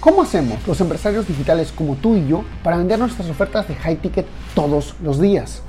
[0.00, 3.96] ¿Cómo hacemos los empresarios digitales como tú y yo para vender nuestras ofertas de high
[3.96, 5.60] ticket todos los días?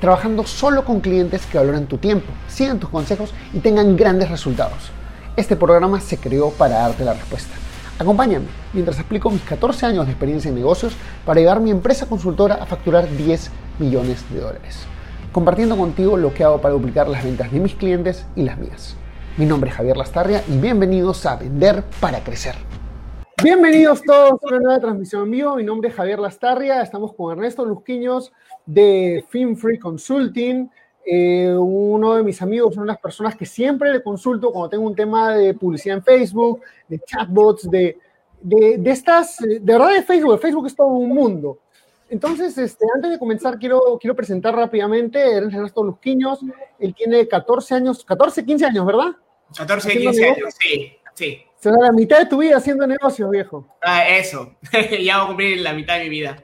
[0.00, 4.90] Trabajando solo con clientes que valoran tu tiempo, sigan tus consejos y tengan grandes resultados.
[5.36, 7.54] Este programa se creó para darte la respuesta.
[7.98, 10.94] Acompáñame mientras explico mis 14 años de experiencia en negocios
[11.26, 14.78] para llevar mi empresa consultora a facturar 10 millones de dólares,
[15.32, 18.96] compartiendo contigo lo que hago para duplicar las ventas de mis clientes y las mías.
[19.36, 22.54] Mi nombre es Javier Lastarria y bienvenidos a Vender para Crecer.
[23.42, 25.56] Bienvenidos todos a una nueva transmisión en vivo.
[25.56, 26.80] Mi nombre es Javier Lastarria.
[26.80, 28.32] Estamos con Ernesto Lusquiños
[28.64, 30.70] de Film Free Consulting.
[31.04, 34.86] Eh, uno de mis amigos, una de las personas que siempre le consulto cuando tengo
[34.86, 37.98] un tema de publicidad en Facebook, de chatbots, de,
[38.40, 40.40] de, de estas, de verdad de Facebook.
[40.40, 41.58] Facebook es todo un mundo.
[42.08, 46.40] Entonces, este, antes de comenzar, quiero, quiero presentar rápidamente a Ernesto Lusquiños.
[46.78, 49.14] Él tiene 14 años, 14, 15 años, ¿verdad?
[49.54, 51.45] 14, 15 años, sí, sí.
[51.58, 53.66] O sea, la mitad de tu vida haciendo negocios, viejo.
[53.82, 54.56] Ah, eso.
[55.02, 56.36] ya voy a cumplir la mitad de mi vida.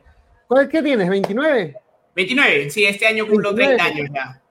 [0.48, 1.08] ¿Cuál, ¿Qué tienes?
[1.08, 1.76] ¿29?
[2.14, 4.42] 29, sí, este año cumplo 30 años ya.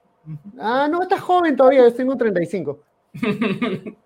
[0.58, 2.80] Ah, no, estás joven todavía, yo tengo 35.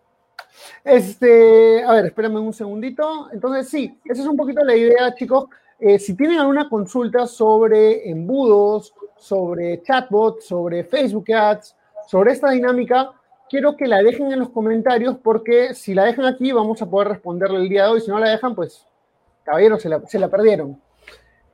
[0.85, 3.29] este, a ver, espérame un segundito.
[3.33, 5.47] Entonces, sí, esa es un poquito la idea, chicos.
[5.79, 13.13] Eh, si tienen alguna consulta sobre embudos, sobre chatbots, sobre Facebook Ads, sobre esta dinámica,
[13.49, 17.09] quiero que la dejen en los comentarios porque si la dejan aquí vamos a poder
[17.09, 18.01] responderle el día de hoy.
[18.01, 18.87] Si no la dejan, pues,
[19.45, 20.81] caballeros, se la, se la perdieron.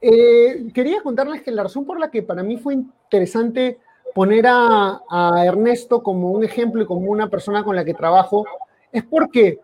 [0.01, 3.79] Eh, quería contarles que la razón por la que para mí fue interesante
[4.15, 8.45] poner a, a, Ernesto como un ejemplo y como una persona con la que trabajo
[8.91, 9.61] es porque,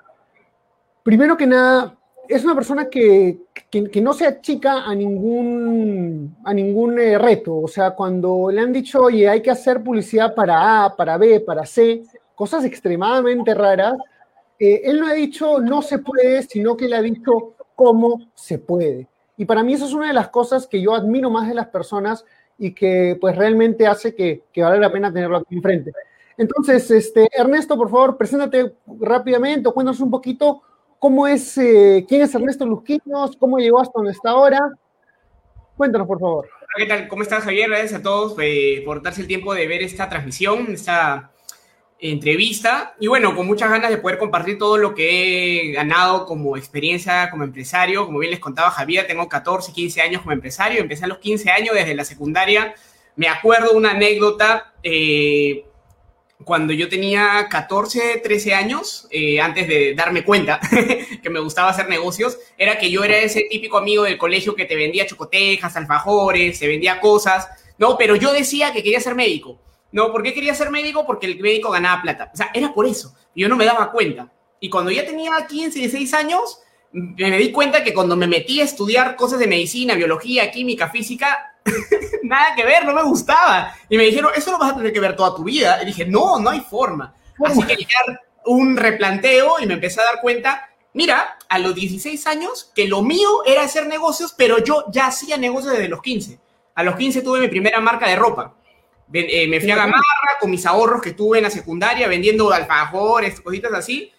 [1.03, 1.98] primero que nada,
[2.29, 3.39] es una persona que,
[3.71, 7.57] que, no se achica a ningún, a ningún eh, reto.
[7.57, 11.41] O sea, cuando le han dicho, oye, hay que hacer publicidad para A, para B,
[11.41, 12.03] para C,
[12.35, 13.95] cosas extremadamente raras,
[14.59, 18.59] eh, él no ha dicho no se puede, sino que le ha dicho cómo se
[18.59, 19.09] puede.
[19.37, 21.69] Y para mí eso es una de las cosas que yo admiro más de las
[21.69, 22.25] personas
[22.59, 25.93] y que pues realmente hace que, que vale la pena tenerlo aquí enfrente.
[26.37, 30.63] Entonces, este, Ernesto, por favor, preséntate rápidamente, cuéntanos un poquito
[30.99, 34.61] cómo es, eh, quién es Ernesto Lusquinos, cómo llegó hasta donde está ahora.
[35.77, 36.49] Cuéntanos, por favor.
[36.77, 37.09] ¿Qué tal?
[37.09, 37.69] ¿Cómo estás, Javier?
[37.69, 41.33] Gracias a todos eh, por darse el tiempo de ver esta transmisión, esta
[41.99, 42.95] entrevista.
[43.01, 47.31] Y bueno, con muchas ganas de poder compartir todo lo que he ganado como experiencia
[47.31, 48.07] como empresario.
[48.07, 50.81] Como bien les contaba Javier, tengo 14, 15 años como empresario.
[50.81, 52.75] Empecé a los 15 años desde la secundaria.
[53.17, 54.75] Me acuerdo una anécdota.
[54.83, 55.65] Eh,
[56.49, 60.59] cuando yo tenía 14, 13 años, eh, antes de darme cuenta
[61.23, 64.65] que me gustaba hacer negocios, era que yo era ese típico amigo del colegio que
[64.65, 67.99] te vendía chocotejas, alfajores, se vendía cosas, ¿no?
[67.99, 69.61] Pero yo decía que quería ser médico.
[69.93, 70.11] ¿No?
[70.11, 71.05] ¿Por qué quería ser médico?
[71.07, 72.31] Porque el médico ganaba plata.
[72.33, 73.15] O sea, era por eso.
[73.37, 74.33] Yo no me daba cuenta.
[74.59, 78.65] Y cuando ya tenía 15, 16 años, me di cuenta que cuando me metí a
[78.65, 81.48] estudiar cosas de medicina, biología, química, física,
[82.23, 83.75] nada que ver, no me gustaba.
[83.89, 85.83] Y me dijeron, eso lo vas a tener que ver toda tu vida.
[85.83, 87.15] Y dije, no, no hay forma.
[87.45, 92.27] Así que llegar un replanteo y me empecé a dar cuenta, mira, a los 16
[92.27, 96.39] años, que lo mío era hacer negocios, pero yo ya hacía negocios desde los 15.
[96.75, 98.55] A los 15 tuve mi primera marca de ropa.
[99.13, 100.03] Eh, me fui a Gamarra
[100.39, 104.13] con mis ahorros que tuve en la secundaria vendiendo alfajores, cositas así.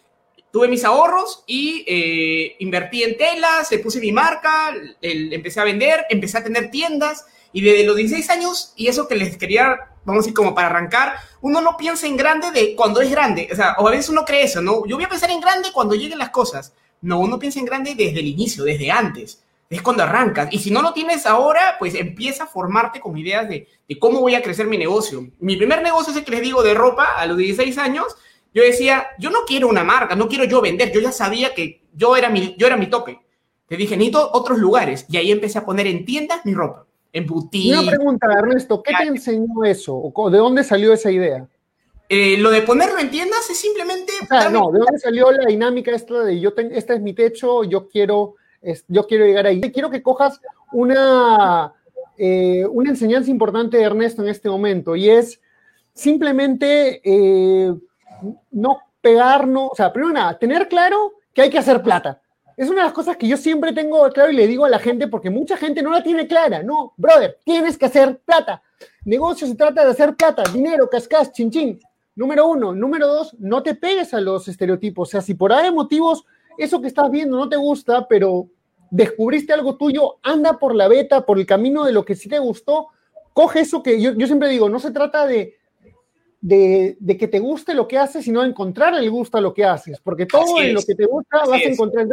[0.52, 5.64] Tuve mis ahorros y eh, invertí en telas, le puse mi marca, el, empecé a
[5.64, 9.90] vender, empecé a tener tiendas y desde los 16 años, y eso que les quería,
[10.06, 13.50] vamos a decir, como para arrancar, uno no piensa en grande de cuando es grande.
[13.52, 14.86] O sea, o a veces uno cree eso, ¿no?
[14.86, 16.74] Yo voy a pensar en grande cuando lleguen las cosas.
[17.02, 20.50] No, uno piensa en grande desde el inicio, desde antes es cuando arrancas.
[20.52, 24.20] Y si no lo tienes ahora, pues empieza a formarte con ideas de, de, cómo
[24.20, 25.28] voy a crecer mi negocio.
[25.40, 28.16] Mi primer negocio, ese que les digo, de ropa, a los 16 años,
[28.54, 30.92] yo decía, yo no quiero una marca, no quiero yo vender.
[30.92, 33.20] Yo ya sabía que yo era mi, yo era mi tope.
[33.68, 35.06] Te dije, necesito otros lugares.
[35.10, 37.78] Y ahí empecé a poner en tiendas mi ropa, en boutique.
[37.78, 39.96] Una pregunta, Ernesto, ¿qué te enseñó eso?
[39.96, 41.48] ¿O ¿De dónde salió esa idea?
[42.08, 44.14] Eh, lo de ponerlo en tiendas es simplemente...
[44.24, 47.14] O sea, no, ¿de dónde salió la dinámica esta de yo, ten, este es mi
[47.14, 49.62] techo, yo quiero es, yo quiero llegar ahí.
[49.62, 50.41] Quiero que cojas
[50.72, 51.73] una,
[52.18, 55.40] eh, una enseñanza importante de Ernesto en este momento y es
[55.94, 57.73] simplemente eh,
[58.52, 62.22] no pegarnos, o sea, primero nada, tener claro que hay que hacer plata.
[62.58, 64.80] Es una de las cosas que yo siempre tengo claro y le digo a la
[64.80, 66.62] gente porque mucha gente no la tiene clara.
[66.62, 68.62] No, brother, tienes que hacer plata.
[69.06, 71.80] Negocio se trata de hacer plata, dinero, cascas, chin.
[72.16, 72.74] Número uno.
[72.76, 75.08] Número dos, no te pegues a los estereotipos.
[75.08, 76.26] O sea, si por ahí motivos
[76.58, 78.50] eso que estás viendo no te gusta, pero
[78.92, 82.40] descubriste algo tuyo, anda por la beta, por el camino de lo que sí te
[82.40, 82.90] gustó,
[83.32, 85.59] coge eso que yo, yo siempre digo, no se trata de,
[86.41, 89.66] de, de, que te guste lo que haces, sino encontrar el gusto a lo que
[89.66, 92.08] haces, porque todo en lo que te gusta vas a encontrar.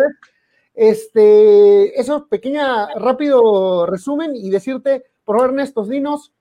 [0.74, 6.32] Este, eso, pequeña, rápido resumen y decirte, por favor, Ernesto, dinos,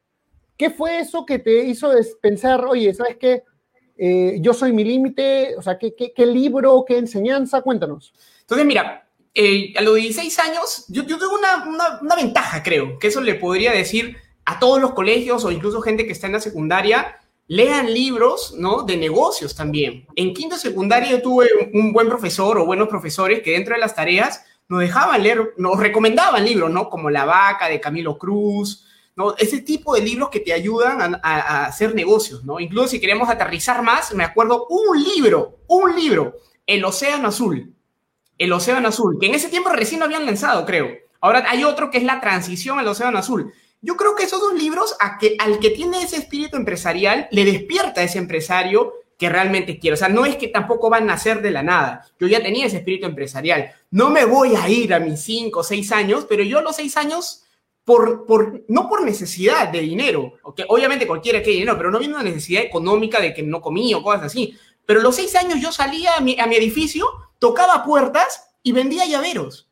[0.58, 1.92] ¿qué fue eso que te hizo
[2.22, 3.44] pensar, oye, ¿sabes qué?
[3.98, 7.62] Eh, yo soy mi límite, o sea, ¿qué, ¿qué, libro, qué enseñanza?
[7.62, 8.14] Cuéntanos.
[8.42, 13.00] Entonces, mira, eh, a los 16 años, yo, yo tengo una, una, una, ventaja, creo,
[13.00, 16.34] que eso le podría decir a todos los colegios o incluso gente que está en
[16.34, 17.16] la secundaria,
[17.48, 18.84] lean libros, ¿no?
[18.84, 20.08] De negocios también.
[20.16, 23.96] En quinto secundaria yo tuve un buen profesor o buenos profesores que dentro de las
[23.96, 26.90] tareas nos dejaban leer, nos recomendaban libros, ¿no?
[26.90, 29.36] Como La Vaca de Camilo Cruz, ¿no?
[29.38, 32.60] Ese tipo de libros que te ayudan a, hacer negocios, ¿no?
[32.60, 37.74] Incluso si queremos aterrizar más, me acuerdo un libro, un libro, El Océano Azul.
[38.38, 40.90] El Océano Azul, que en ese tiempo recién lo habían lanzado, creo.
[41.22, 43.54] Ahora hay otro que es La Transición al Océano Azul.
[43.82, 47.46] Yo creo que esos dos libros, a que, al que tiene ese espíritu empresarial, le
[47.46, 49.94] despierta a ese empresario que realmente quiere.
[49.94, 52.06] O sea, no es que tampoco van a nacer de la nada.
[52.20, 53.72] Yo ya tenía ese espíritu empresarial.
[53.92, 56.76] No me voy a ir a mis cinco o seis años, pero yo a los
[56.76, 57.44] seis años,
[57.84, 62.16] por, por, no por necesidad de dinero, que obviamente cualquiera quiere dinero, pero no viene
[62.16, 64.58] una necesidad económica de que no comía o cosas así.
[64.86, 67.08] Pero a los seis años yo salía a mi, a mi edificio,
[67.40, 69.68] tocaba puertas y vendía llaveros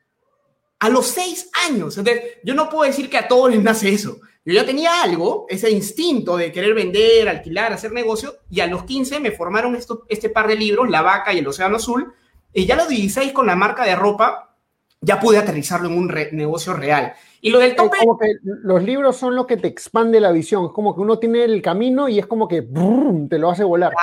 [0.84, 1.98] a los seis años.
[1.98, 4.20] Entonces, yo no puedo decir que a todos les nace eso.
[4.44, 8.84] Yo ya tenía algo, ese instinto de querer vender, alquilar, hacer negocio, y a los
[8.84, 12.14] 15 me formaron esto, este par de libros, La Vaca y el Océano Azul,
[12.52, 14.58] y ya a los 16 con la marca de ropa,
[15.00, 17.14] ya pude aterrizarlo en un negocio real.
[17.40, 18.00] Y lo del tope...
[18.00, 21.18] Como que los libros son lo que te expande la visión, es como que uno
[21.18, 23.94] tiene el camino y es como que te lo hace volar.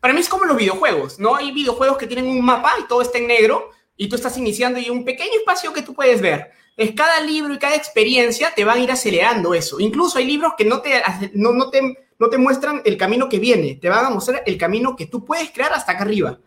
[0.00, 1.36] Para mí es como los videojuegos, ¿no?
[1.36, 4.78] Hay videojuegos que tienen un mapa y todo está en negro, y tú estás iniciando
[4.78, 6.50] y un pequeño espacio que tú puedes ver.
[6.76, 9.80] Es cada libro y cada experiencia te van a ir acelerando eso.
[9.80, 11.02] Incluso hay libros que no te,
[11.32, 11.80] no, no te,
[12.18, 15.24] no te muestran el camino que viene, te van a mostrar el camino que tú
[15.24, 16.38] puedes crear hasta acá arriba,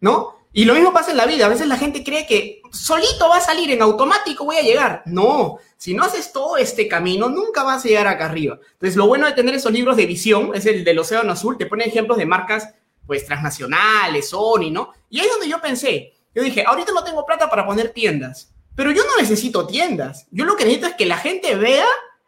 [0.00, 0.42] ¿no?
[0.54, 1.46] Y lo mismo pasa en la vida.
[1.46, 5.02] A veces la gente cree que solito va a salir en automático, voy a llegar.
[5.06, 8.58] No, si no haces todo este camino, nunca vas a llegar acá arriba.
[8.74, 11.56] Entonces, lo bueno de tener esos libros de visión es el del Océano Azul.
[11.56, 12.68] Te pone ejemplos de marcas,
[13.06, 14.90] pues, transnacionales, Sony, ¿no?
[15.08, 18.52] Y ahí es donde yo pensé, yo dije, ahorita no tengo plata para poner tiendas,
[18.74, 20.26] pero yo no necesito tiendas.
[20.30, 21.86] Yo lo que necesito es que la gente vea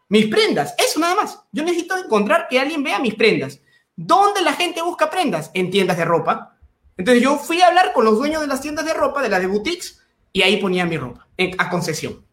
[0.09, 0.75] mis prendas.
[0.77, 1.39] Eso nada más.
[1.51, 3.59] Yo necesito encontrar que alguien vea mis prendas.
[3.95, 5.49] ¿Dónde la gente busca prendas?
[5.53, 6.57] En tiendas de ropa.
[6.97, 9.41] Entonces yo fui a hablar con los dueños de las tiendas de ropa, de las
[9.41, 11.27] de boutiques, y ahí ponía mi ropa
[11.57, 12.25] a concesión.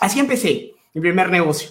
[0.00, 1.70] Así empecé mi primer negocio.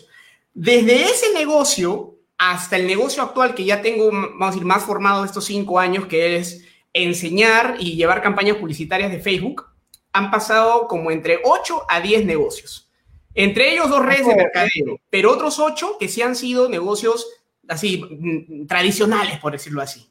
[0.53, 5.25] Desde ese negocio hasta el negocio actual que ya tengo, vamos a decir, más formado
[5.25, 6.63] estos cinco años, que es
[6.95, 9.65] enseñar y llevar campañas publicitarias de Facebook,
[10.13, 12.89] han pasado como entre 8 a 10 negocios.
[13.33, 17.27] Entre ellos dos redes de mercadeo, pero otros 8 que sí han sido negocios
[17.67, 20.09] así mm, tradicionales, por decirlo así.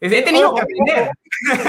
[0.00, 1.10] He tenido que aprender.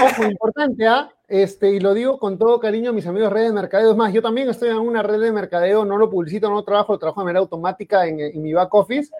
[0.02, 1.08] Ojo, importante, ¿ah?
[1.28, 3.92] Este, y lo digo con todo cariño a mis amigos de redes de mercadeo.
[3.92, 6.64] Es más, yo también estoy en una red de mercadeo, no lo publicito, no lo
[6.64, 9.10] trabajo, trabajo de manera automática en, en mi back office,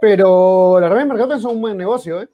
[0.00, 2.28] pero las redes de mercadeo son un buen negocio, ¿eh?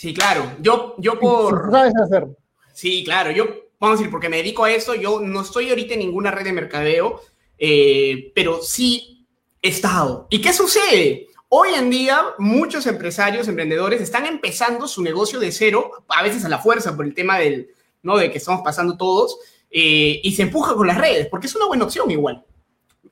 [0.00, 0.56] Sí, claro.
[0.62, 1.70] Yo, yo por.
[1.70, 2.26] Sabes hacer.
[2.72, 3.32] Sí, claro.
[3.32, 3.44] Yo,
[3.78, 6.44] vamos a decir, porque me dedico a eso, yo no estoy ahorita en ninguna red
[6.44, 7.20] de mercadeo,
[7.58, 9.26] eh, pero sí
[9.60, 10.26] he estado.
[10.30, 11.26] ¿Y qué sucede?
[11.50, 16.48] Hoy en día, muchos empresarios, emprendedores, están empezando su negocio de cero, a veces a
[16.48, 17.68] la fuerza por el tema del,
[18.02, 18.16] ¿no?
[18.16, 19.36] de que estamos pasando todos,
[19.70, 22.42] eh, y se empuja con las redes, porque es una buena opción igual.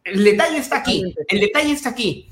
[0.05, 2.31] El detalle está aquí, el detalle está aquí.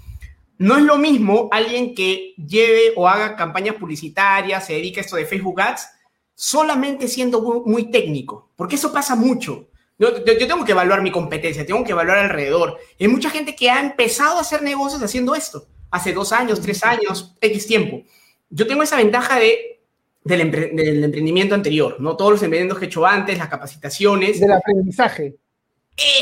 [0.59, 5.17] No es lo mismo alguien que lleve o haga campañas publicitarias, se dedica a esto
[5.17, 5.89] de Facebook Ads,
[6.35, 9.69] solamente siendo muy técnico, porque eso pasa mucho.
[9.99, 12.79] Yo, tengo que evaluar mi competencia, tengo que evaluar alrededor.
[13.01, 16.85] hay mucha gente que ha empezado a hacer negocios haciendo esto, hace dos años, tres
[16.85, 18.03] años, X tiempo.
[18.51, 19.81] Yo tengo esa ventaja de,
[20.23, 22.17] del, emprendimiento anterior, ¿no?
[22.17, 24.39] Todos los emprendimientos que he hecho antes, las capacitaciones.
[24.39, 25.37] Del aprendizaje.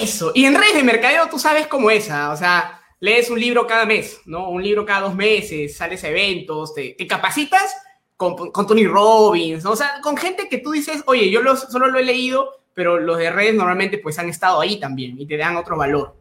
[0.01, 0.31] Eso.
[0.35, 2.31] Y en redes de mercadeo tú sabes cómo es, ¿ah?
[2.31, 4.49] o sea, lees un libro cada mes, ¿no?
[4.49, 7.77] Un libro cada dos meses, sales a eventos, te, capacitas
[8.17, 12.03] con, Tony Robbins, O sea, con gente que tú dices, oye, yo solo lo he
[12.03, 15.77] leído, pero los de redes normalmente pues han estado ahí también y te dan otro
[15.77, 16.17] valor.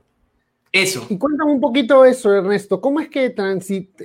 [0.74, 1.06] Eso.
[1.08, 2.82] Y cuéntame un poquito eso, Ernesto.
[2.82, 3.34] ¿Cómo es que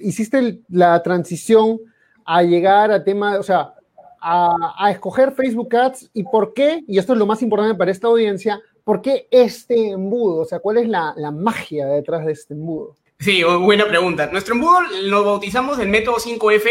[0.01, 1.81] hiciste la transición
[2.25, 3.75] a llegar a tema, o sea,
[4.21, 8.07] a, escoger Facebook Ads y por qué, y esto es lo más importante para esta
[8.07, 10.41] audiencia, ¿Por qué este embudo?
[10.41, 12.97] O sea, ¿cuál es la, magia detrás de este embudo?
[13.19, 14.31] Sí, buena pregunta.
[14.33, 16.67] Nuestro embudo lo bautizamos el método 5F.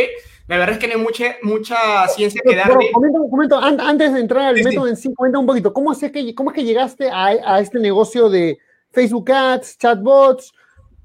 [0.48, 2.90] La verdad es que no hay mucha, mucha ciencia que darle.
[3.30, 6.50] Comenta, antes de entrar al método en sí, comenta un poquito, ¿cómo es que, cómo
[6.50, 8.58] es que llegaste a, este negocio de
[8.90, 10.54] Facebook Ads, chatbots?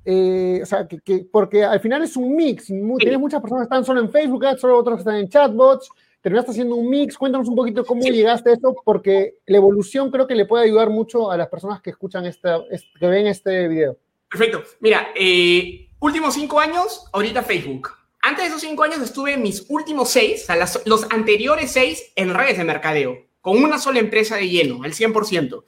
[0.06, 2.68] Eh, o sea, que, porque al final es un mix.
[2.68, 5.90] Tienes muchas personas que están solo en Facebook Ads, solo otros que están en chatbots.
[6.22, 7.18] Terminaste haciendo un mix.
[7.18, 10.88] Cuéntanos un poquito cómo llegaste a esto, porque la evolución creo que le puede ayudar
[10.88, 12.60] mucho a las personas que escuchan esta,
[12.98, 13.98] que ven este video.
[14.30, 14.62] Perfecto.
[14.80, 17.90] Mira, eh, últimos cinco años, ahorita Facebook.
[18.22, 22.12] Antes de esos cinco años estuve en mis últimos seis, o sea, los anteriores seis
[22.14, 25.64] en redes de mercadeo, con una sola empresa de lleno, el 100%.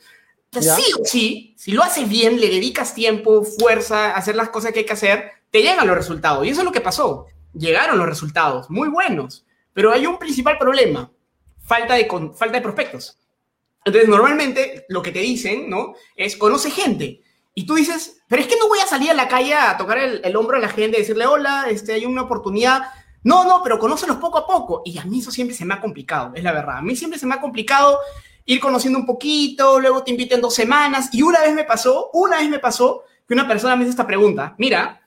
[0.61, 4.81] sí o sí, si lo haces bien, le dedicas tiempo, fuerza, hacer las cosas que
[4.81, 6.47] hay que hacer, te llegan los resultados.
[6.47, 7.27] Y eso es lo que pasó.
[7.53, 9.44] Llegaron los resultados, muy buenos.
[9.75, 11.11] Pero hay un principal problema,
[11.63, 13.19] falta de, falta de prospectos.
[13.85, 15.95] Entonces, normalmente lo que te dicen, ¿no?
[16.17, 17.21] Es, conoce gente.
[17.55, 19.99] Y tú dices, pero es que no voy a salir a la calle a tocar
[19.99, 22.83] el, hombro a la gente y decirle, hola, este, hay una oportunidad.
[23.23, 24.83] No, no, pero conócelos poco a poco.
[24.85, 26.79] Y a mí eso siempre se me ha complicado, es la verdad.
[26.79, 27.99] A mí siempre se me ha complicado
[28.47, 31.11] ir conociendo un poquito, luego te inviten dos semanas.
[31.13, 34.07] Y una vez me pasó, una vez me pasó que una persona me hizo esta
[34.07, 34.55] pregunta.
[34.59, 35.04] Mira,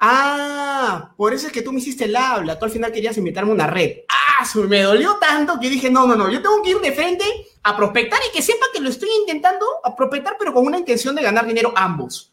[0.00, 2.58] ah, por eso es que tú me hiciste el habla.
[2.58, 3.98] Tú al final querías invitarme a una red.
[4.08, 7.24] Ah, me dolió tanto que dije, no, no, no, yo tengo que ir de frente
[7.62, 11.14] a prospectar y que sepa que lo estoy intentando a prospectar, pero con una intención
[11.14, 12.32] de ganar dinero ambos.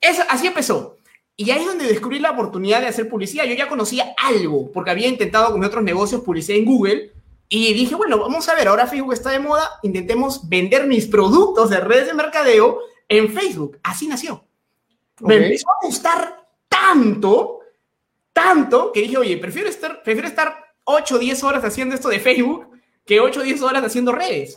[0.00, 0.96] Eso, así empezó.
[1.36, 3.44] Y ahí es donde descubrí la oportunidad de hacer publicidad.
[3.44, 7.12] Yo ya conocía algo, porque había intentado con otros negocios publicidad en Google.
[7.48, 11.70] Y dije, bueno, vamos a ver, ahora Facebook está de moda, intentemos vender mis productos
[11.70, 12.78] de redes de mercadeo
[13.08, 13.78] en Facebook.
[13.82, 14.44] Así nació.
[15.20, 16.45] Me empezó a gustar
[16.76, 17.60] tanto,
[18.32, 22.20] tanto, que dije, oye, prefiero estar, prefiero estar 8 o 10 horas haciendo esto de
[22.20, 22.68] Facebook
[23.04, 24.56] que 8 o 10 horas haciendo redes.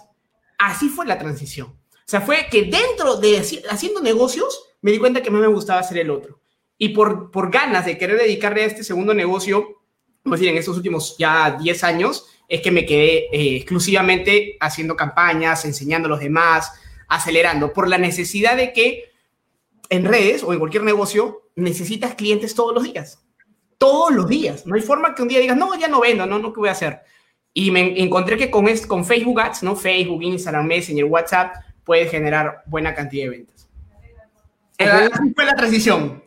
[0.57, 1.67] Así fue la transición.
[1.67, 3.37] O sea, fue que dentro de
[3.69, 6.41] haciendo negocios, me di cuenta que mí me gustaba hacer el otro.
[6.77, 9.81] Y por, por ganas de querer dedicarle a este segundo negocio,
[10.23, 14.95] pues decir, en estos últimos ya 10 años, es que me quedé eh, exclusivamente haciendo
[14.95, 16.71] campañas, enseñando a los demás,
[17.07, 19.08] acelerando, por la necesidad de que
[19.89, 23.23] en redes o en cualquier negocio necesitas clientes todos los días.
[23.77, 24.65] Todos los días.
[24.65, 26.69] No hay forma que un día digas, no, ya no vendo, no, no, ¿qué voy
[26.69, 26.99] a hacer?
[27.53, 29.75] Y me encontré que con, con Facebook Ads, ¿no?
[29.75, 33.69] Facebook, Instagram, Messenger, WhatsApp, puedes generar buena cantidad de ventas.
[34.77, 36.23] Así fue la transición.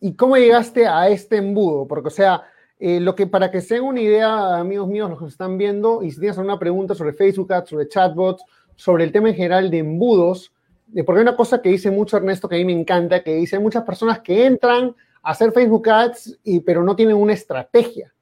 [0.00, 1.86] ¿Y cómo llegaste a este embudo?
[1.86, 2.42] Porque, o sea,
[2.78, 6.10] eh, lo que para que se una idea, amigos míos, los que están viendo, y
[6.10, 8.44] si tienes alguna pregunta sobre Facebook Ads, sobre chatbots,
[8.76, 10.52] sobre el tema en general de embudos,
[11.04, 13.58] porque hay una cosa que dice mucho Ernesto que a mí me encanta, que dice
[13.58, 18.12] muchas personas que entran a hacer Facebook Ads, y, pero no tienen una estrategia.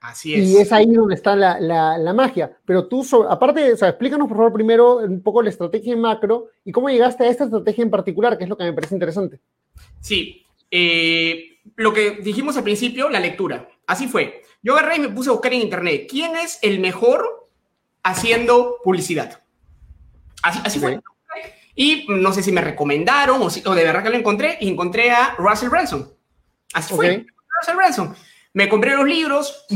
[0.00, 0.48] Así es.
[0.48, 2.56] Y es ahí donde está la, la, magia.
[2.64, 6.48] Pero tú, aparte, o sea, explícanos por favor primero un poco la estrategia en macro
[6.64, 9.40] y cómo llegaste a esta estrategia en particular, que es lo que me parece interesante.
[10.00, 13.68] Sí, eh, lo que dijimos al principio, la lectura.
[13.86, 14.42] Así fue.
[14.62, 17.48] Yo agarré y me puse a buscar en internet quién es el mejor
[18.02, 19.42] haciendo publicidad.
[20.42, 21.00] Así, así fue.
[21.74, 24.68] Y no sé si me recomendaron o, si, o de verdad que lo encontré y
[24.68, 26.12] encontré a Russell Branson.
[26.72, 27.26] Así fue.
[27.60, 28.14] Russell Branson.
[28.52, 29.66] Me compré los libros,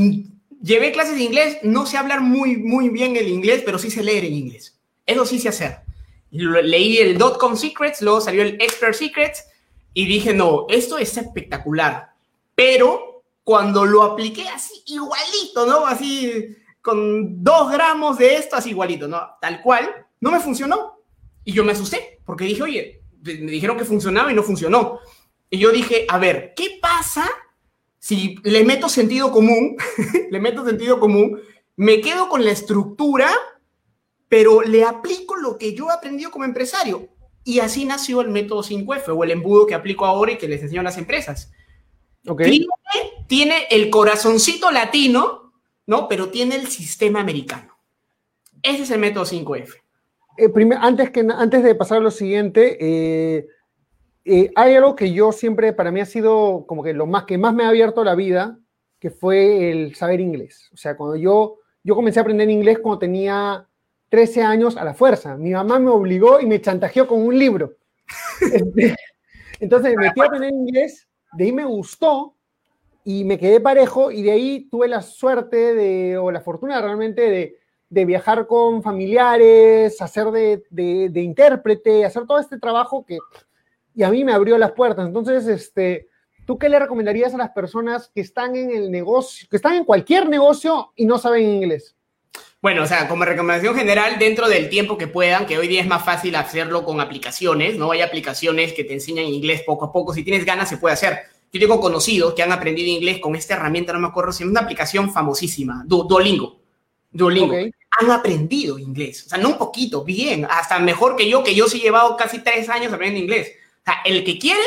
[0.60, 4.02] llevé clases de inglés, no sé hablar muy, muy bien el inglés, pero sí sé
[4.02, 4.78] leer en inglés.
[5.06, 5.78] Eso sí sé hacer.
[6.30, 9.44] Leí el Dotcom Secrets, luego salió el Expert Secrets
[9.92, 12.10] y dije, no, esto es espectacular.
[12.56, 15.86] Pero cuando lo apliqué así, igualito, ¿no?
[15.86, 19.36] Así, con dos gramos de esto, así igualito, ¿no?
[19.40, 19.88] Tal cual,
[20.20, 20.98] no me funcionó.
[21.44, 24.98] Y yo me asusté, porque dije, oye, me dijeron que funcionaba y no funcionó.
[25.50, 27.28] Y yo dije, a ver, ¿qué pasa
[28.04, 29.78] si le meto sentido común,
[30.30, 31.40] le meto sentido común,
[31.76, 33.30] me quedo con la estructura,
[34.28, 37.08] pero le aplico lo que yo he aprendido como empresario.
[37.44, 40.60] Y así nació el método 5F o el embudo que aplico ahora y que les
[40.60, 41.50] enseño a las empresas.
[42.26, 42.66] Okay.
[43.26, 45.54] Tiene, el corazoncito latino,
[45.86, 46.06] ¿no?
[46.06, 47.78] Pero tiene el sistema americano.
[48.62, 49.80] Ese es el método 5F.
[50.36, 50.50] Eh,
[50.80, 53.46] antes, que, antes de pasar a lo siguiente, eh,
[54.24, 57.38] eh, hay algo que yo siempre, para mí ha sido como que lo más que
[57.38, 58.58] más me ha abierto la vida,
[58.98, 60.70] que fue el saber inglés.
[60.72, 63.68] O sea, cuando yo, yo comencé a aprender inglés cuando tenía
[64.08, 65.36] 13 años a la fuerza.
[65.36, 67.74] Mi mamá me obligó y me chantajeó con un libro.
[68.52, 68.94] Este,
[69.60, 72.34] entonces me metí a aprender inglés, de ahí me gustó
[73.04, 77.30] y me quedé parejo y de ahí tuve la suerte de, o la fortuna realmente
[77.30, 77.56] de,
[77.94, 83.18] de viajar con familiares, hacer de, de, de intérprete, hacer todo este trabajo que
[83.94, 85.06] y a mí me abrió las puertas.
[85.06, 86.08] Entonces, este,
[86.44, 89.84] ¿tú qué le recomendarías a las personas que están en el negocio, que están en
[89.84, 91.94] cualquier negocio y no saben inglés?
[92.60, 95.86] Bueno, o sea, como recomendación general, dentro del tiempo que puedan, que hoy día es
[95.86, 97.92] más fácil hacerlo con aplicaciones, ¿no?
[97.92, 100.14] Hay aplicaciones que te enseñan inglés poco a poco.
[100.14, 101.18] Si tienes ganas, se puede hacer.
[101.52, 104.48] Yo tengo conocidos que han aprendido inglés con esta herramienta, no me acuerdo si es
[104.48, 106.58] una aplicación famosísima, Duolingo.
[107.12, 107.54] Duolingo.
[108.00, 109.24] Han aprendido inglés.
[109.26, 112.16] O sea, no un poquito, bien, hasta mejor que yo, que yo sí he llevado
[112.16, 113.52] casi tres años aprendiendo inglés.
[113.80, 114.62] O sea, el que quiere,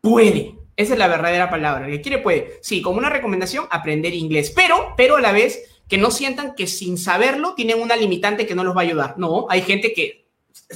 [0.00, 0.54] puede.
[0.76, 1.86] Esa es la verdadera palabra.
[1.86, 2.58] El que quiere, puede.
[2.62, 4.52] Sí, como una recomendación, aprender inglés.
[4.54, 8.54] Pero, pero a la vez, que no sientan que sin saberlo tienen una limitante que
[8.54, 9.14] no los va a ayudar.
[9.18, 10.26] No, hay gente que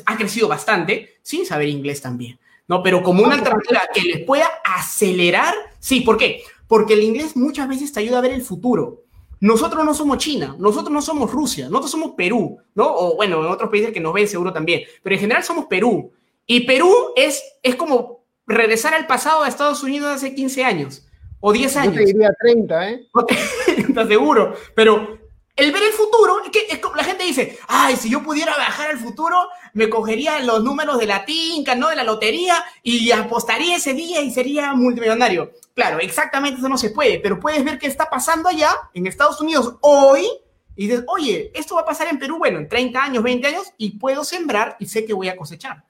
[0.04, 2.38] ha crecido bastante sin saber inglés también.
[2.68, 6.42] No, pero como una alternativa que les pueda acelerar, sí, ¿por qué?
[6.66, 9.04] Porque el inglés muchas veces te ayuda a ver el futuro.
[9.40, 12.86] Nosotros no somos China, nosotros no somos Rusia, nosotros somos Perú, ¿no?
[12.86, 16.12] O bueno, en otros países que nos ven seguro también, pero en general somos Perú.
[16.46, 21.06] Y Perú es, es como regresar al pasado a Estados Unidos hace 15 años
[21.40, 21.94] o 10 años.
[21.94, 23.06] Yo te diría 30, ¿eh?
[23.94, 25.18] No seguro, pero
[25.56, 28.98] el ver el futuro, es que, la gente dice, ay, si yo pudiera viajar al
[28.98, 31.88] futuro, me cogería los números de la tinca, ¿no?
[31.88, 35.52] De la lotería y apostaría ese día y sería multimillonario.
[35.74, 39.40] Claro, exactamente eso no se puede, pero puedes ver qué está pasando allá en Estados
[39.40, 40.28] Unidos hoy
[40.76, 43.72] y dices, oye, esto va a pasar en Perú, bueno, en 30 años, 20 años
[43.78, 45.84] y puedo sembrar y sé que voy a cosechar.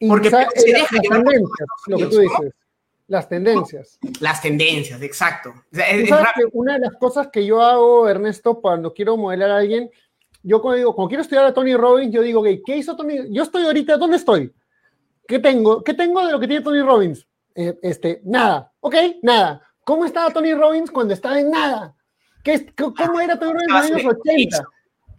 [0.00, 0.96] Porque se deja
[1.86, 2.52] lo que tú dices.
[3.08, 3.98] Las tendencias.
[4.20, 5.54] Las tendencias, exacto.
[6.52, 9.90] una de las cosas que yo hago, Ernesto, cuando quiero modelar a alguien,
[10.42, 13.32] yo cuando digo, cuando quiero estudiar a Tony Robbins, yo digo, ¿qué hizo Tony?
[13.32, 14.52] Yo estoy ahorita, ¿dónde estoy?
[15.26, 15.82] ¿Qué tengo?
[15.82, 17.26] ¿Qué tengo de lo que tiene Tony Robbins?
[17.54, 18.72] Eh, este, nada.
[18.80, 19.62] Ok, nada.
[19.84, 21.94] ¿Cómo estaba Tony Robbins cuando estaba en nada?
[22.42, 24.68] ¿Qué, ¿Cómo era Tony Robbins en los años 80?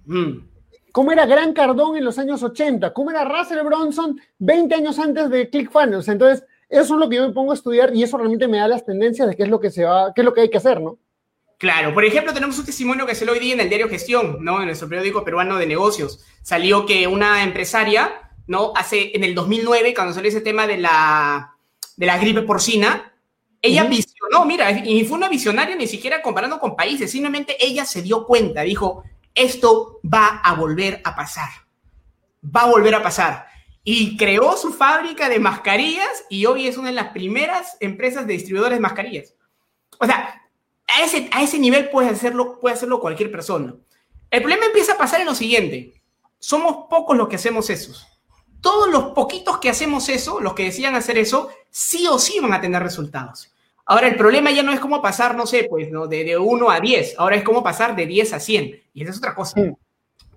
[0.05, 0.49] Mm.
[0.91, 2.93] ¿Cómo era Gran Cardón en los años 80?
[2.93, 6.07] ¿Cómo era Russell Bronson 20 años antes de ClickFunnels?
[6.07, 8.67] Entonces, eso es lo que yo me pongo a estudiar y eso realmente me da
[8.67, 10.57] las tendencias de qué es lo que se va, qué es lo que hay que
[10.57, 10.97] hacer, ¿no?
[11.57, 14.37] Claro, por ejemplo, tenemos un testimonio que se lo hoy día en el diario Gestión,
[14.41, 14.59] ¿no?
[14.59, 16.23] En nuestro periódico peruano de negocios.
[16.43, 18.73] Salió que una empresaria, ¿no?
[18.75, 21.55] Hace, en el 2009, cuando salió ese tema de la,
[21.95, 23.11] de la gripe porcina,
[23.59, 28.03] ella visionó, mira, y fue una visionaria ni siquiera comparando con países, simplemente ella se
[28.03, 31.49] dio cuenta, dijo, esto va a volver a pasar,
[32.43, 33.47] va a volver a pasar
[33.89, 38.33] y creó su fábrica de mascarillas y hoy es una de las primeras empresas de
[38.33, 39.33] distribuidores de mascarillas.
[39.97, 40.41] O sea,
[40.85, 43.73] a ese, a ese nivel puede hacerlo, puede hacerlo cualquier persona.
[44.29, 45.93] El problema empieza a pasar en lo siguiente.
[46.37, 47.93] Somos pocos los que hacemos eso.
[48.59, 52.51] Todos los poquitos que hacemos eso, los que decían hacer eso, sí o sí van
[52.51, 53.53] a tener resultados.
[53.85, 56.07] Ahora, el problema ya no es cómo pasar, no sé, pues, ¿no?
[56.07, 57.15] de, de 1 a 10.
[57.19, 58.83] Ahora es cómo pasar de 10 a 100.
[58.93, 59.61] Y esa es otra cosa.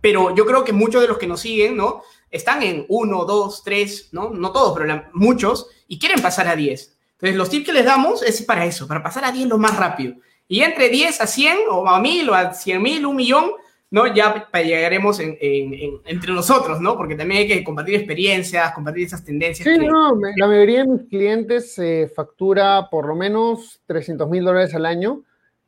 [0.00, 2.02] Pero yo creo que muchos de los que nos siguen, ¿no?
[2.30, 4.30] Están en 1, 2, 3, ¿no?
[4.30, 6.96] No todos, pero muchos, y quieren pasar a 10.
[7.14, 9.76] Entonces, los tips que les damos es para eso, para pasar a 10 lo más
[9.76, 10.14] rápido.
[10.48, 13.52] Y entre 10 a 100, o a 1000, o a 100 mil, un millón,
[13.90, 14.12] ¿no?
[14.14, 16.96] Ya llegaremos entre nosotros, ¿no?
[16.96, 19.68] Porque también hay que compartir experiencias, compartir esas tendencias.
[19.68, 24.74] Sí, no, la mayoría de mis clientes eh, factura por lo menos 300 mil dólares
[24.74, 25.22] al año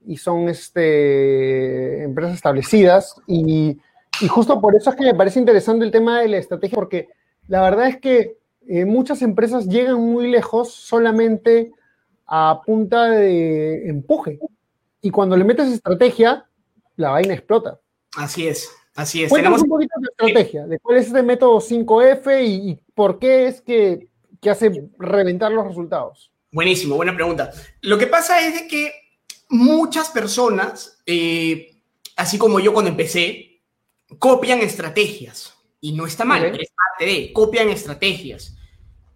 [0.07, 3.79] y son este, empresas establecidas y
[4.21, 7.09] y justo por eso es que me parece interesante el tema de la estrategia, porque
[7.49, 8.37] la verdad es que
[8.69, 11.73] eh, muchas empresas llegan muy lejos solamente
[12.27, 14.39] a punta de empuje.
[15.01, 16.47] Y cuando le metes estrategia,
[16.97, 17.81] la vaina explota.
[18.17, 19.31] Así es, así es.
[19.31, 23.61] Cuéntanos un poquito de estrategia, de cuál es este método 5F y, por qué es
[23.61, 24.09] que,
[24.49, 26.31] hace reventar los resultados.
[26.53, 27.53] Buenísimo, buena pregunta.
[27.81, 28.93] Lo que pasa es de que
[29.49, 31.77] muchas personas, eh,
[32.17, 33.52] así como yo cuando empecé,
[34.19, 35.55] copian estrategias.
[35.81, 38.57] Y no está mal, es parte de, copian estrategias.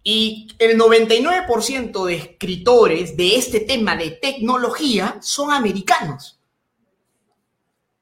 [0.03, 6.41] Y el 99% de escritores de este tema de tecnología son americanos.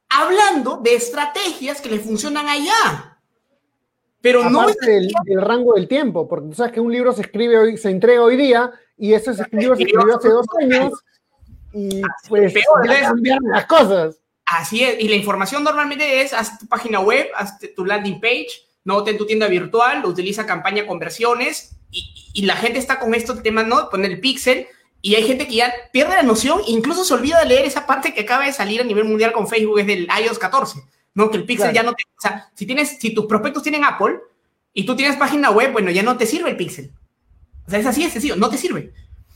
[0.08, 3.18] Hablando de estrategias que le funcionan allá.
[4.20, 7.58] Pero no es del, rango del tiempo, porque tú sabes que un libro se escribe
[7.58, 10.92] hoy, se entrega hoy día, y ese libro se escribió hace dos años,
[11.74, 12.54] y pues
[13.02, 14.23] cambiar las cosas.
[14.46, 18.48] Así es, y la información normalmente es, haz tu página web, haz tu landing page,
[18.84, 23.42] no ten tu tienda virtual, utiliza campaña conversiones, y, y la gente está con estos
[23.42, 23.88] temas, ¿no?
[23.88, 24.66] Poner el pixel,
[25.00, 28.12] y hay gente que ya pierde la noción, incluso se olvida de leer esa parte
[28.12, 30.82] que acaba de salir a nivel mundial con Facebook, es del iOS 14,
[31.14, 31.30] ¿no?
[31.30, 34.18] Que el pixel ya no te, o sea, si tienes, si tus prospectos tienen Apple,
[34.74, 36.90] y tú tienes página web, bueno, ya no te sirve el pixel.
[37.66, 38.92] O sea, es así, es sencillo, no te sirve.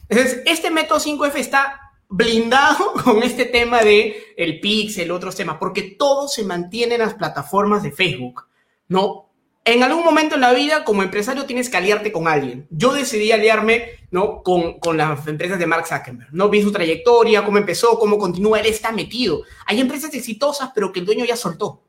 [0.09, 5.83] Entonces, este método 5F está blindado con este tema de el pixel, otros temas, porque
[5.83, 8.47] todo se mantiene en las plataformas de Facebook,
[8.89, 9.27] ¿no?
[9.65, 12.67] En algún momento en la vida, como empresario, tienes que aliarte con alguien.
[12.71, 14.43] Yo decidí aliarme, ¿no?
[14.43, 16.49] Con, con las empresas de Mark Zuckerberg, ¿no?
[16.49, 19.43] Vi su trayectoria, cómo empezó, cómo continúa, él está metido.
[19.67, 21.83] Hay empresas exitosas, pero que el dueño ya soltó.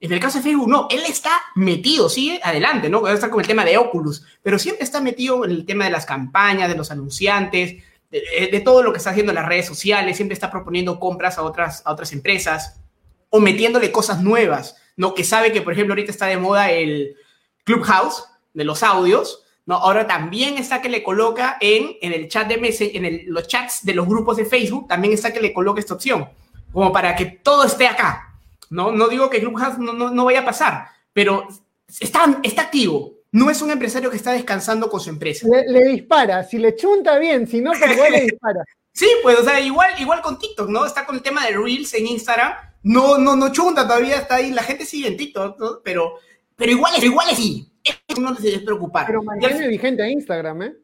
[0.00, 3.06] En el caso de Facebook, no, él está metido, sigue adelante, ¿no?
[3.06, 6.06] Está con el tema de Oculus, pero siempre está metido en el tema de las
[6.06, 7.82] campañas, de los anunciantes,
[8.14, 11.42] de, todo lo que está haciendo en las redes sociales, siempre está proponiendo compras a
[11.42, 12.80] otras, a otras empresas
[13.28, 15.14] o metiéndole cosas nuevas, ¿no?
[15.14, 17.16] Que sabe que, por ejemplo, ahorita está de moda el
[17.64, 19.74] Clubhouse de los audios, ¿no?
[19.76, 23.84] Ahora también está que le coloca en, en el chat de Messenger, en los chats
[23.84, 26.28] de los grupos de Facebook, también está que le coloca esta opción.
[26.72, 28.38] como para que todo esté acá.
[28.70, 31.48] No, no digo que Clubhouse no, no, no vaya a pasar, pero
[31.88, 33.13] está, está activo.
[33.34, 35.48] No es un empresario que está descansando con su empresa.
[35.66, 38.62] Le, dispara, si le chunta bien, si no, pues igual le dispara.
[38.92, 40.86] Sí, pues, o sea, igual, igual con TikTok, ¿no?
[40.86, 42.52] Está con el tema de Reels en Instagram.
[42.84, 44.52] No, no, no chunta todavía, está ahí.
[44.52, 45.80] La gente sigue en TikTok, ¿no?
[45.82, 46.14] pero,
[46.54, 47.72] pero igual es, igual es sí.
[47.82, 49.04] Eso no se debe preocupar.
[49.04, 50.76] Pero mantiene vigente a Instagram, ¿eh?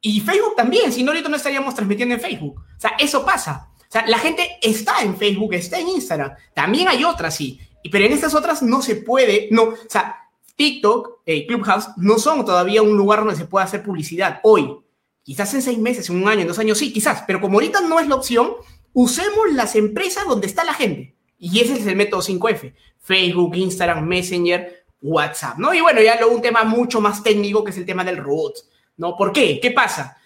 [0.00, 2.60] Y Facebook también, si no, ahorita no estaríamos transmitiendo en Facebook.
[2.60, 3.68] O sea, eso pasa.
[3.76, 6.32] O sea, la gente está en Facebook, está en Instagram.
[6.54, 7.60] También hay otras, sí.
[7.92, 10.19] Pero en estas otras no se puede, no, o sea,
[10.60, 14.76] TikTok, y Clubhouse, no son todavía un lugar donde se pueda hacer publicidad hoy.
[15.22, 17.80] Quizás en seis meses, en un año, en dos años, sí, quizás, pero como ahorita
[17.80, 18.52] no es la opción,
[18.92, 21.16] usemos las empresas donde está la gente.
[21.38, 22.74] Y ese es el método 5F.
[22.98, 25.72] Facebook, Instagram, Messenger, WhatsApp, ¿no?
[25.72, 28.56] Y bueno, ya luego un tema mucho más técnico que es el tema del robot,
[28.98, 29.16] ¿no?
[29.16, 29.60] ¿Por qué?
[29.62, 30.18] ¿Qué pasa?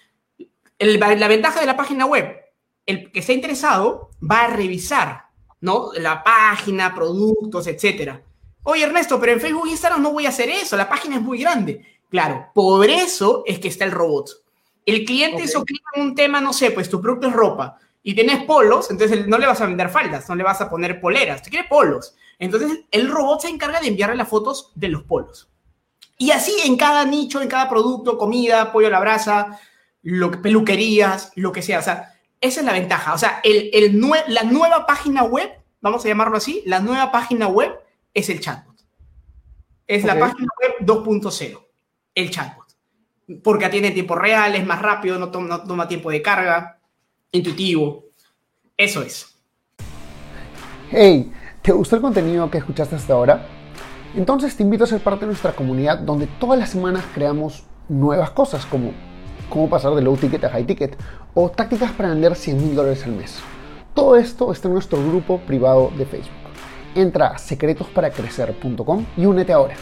[0.80, 2.26] la ventaja de la página web,
[2.86, 5.26] el que está interesado va a revisar,
[5.60, 5.92] ¿no?
[5.92, 8.20] La página, productos, etcétera.
[8.64, 11.22] Oye, Ernesto, pero en Facebook e Instagram no voy a hacer eso, la página es
[11.22, 11.84] muy grande.
[12.10, 14.30] Claro, por eso es que está el robot.
[14.86, 15.48] El cliente okay.
[15.48, 19.38] se un tema, no sé, pues tu producto es ropa y tienes polos, entonces no
[19.38, 22.14] le vas a vender faldas, no le vas a poner poleras, te quiere polos.
[22.38, 25.48] Entonces el robot se encarga de enviarle las fotos de los polos.
[26.18, 29.58] Y así en cada nicho, en cada producto, comida, pollo a la brasa,
[30.02, 31.78] lo, peluquerías, lo que sea.
[31.78, 33.14] O sea, esa es la ventaja.
[33.14, 35.50] O sea, el, el la nueva página web,
[35.80, 37.72] vamos a llamarlo así, la nueva página web
[38.14, 38.76] es el chatbot.
[39.86, 41.60] Es la página web 2.0,
[42.14, 42.64] el chatbot.
[43.42, 46.78] Porque tiene tiempo real, es más rápido, no toma, no toma tiempo de carga,
[47.32, 48.04] intuitivo.
[48.76, 49.34] Eso es.
[50.90, 53.46] Hey, ¿te gustó el contenido que escuchaste hasta ahora?
[54.14, 58.30] Entonces te invito a ser parte de nuestra comunidad donde todas las semanas creamos nuevas
[58.30, 58.92] cosas como
[59.48, 60.96] cómo pasar de low ticket a high ticket
[61.34, 63.40] o tácticas para vender 100 mil dólares al mes.
[63.92, 66.43] Todo esto está en nuestro grupo privado de Facebook.
[66.94, 69.74] Entra a secretosparacrecer.com y únete ahora.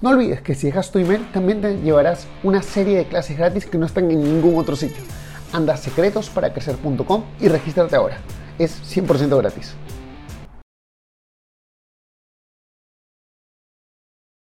[0.00, 3.66] No olvides que si dejas tu email también te llevarás una serie de clases gratis
[3.66, 5.02] que no están en ningún otro sitio.
[5.52, 8.18] Anda a secretosparacrecer.com y regístrate ahora.
[8.58, 9.74] Es 100% gratis.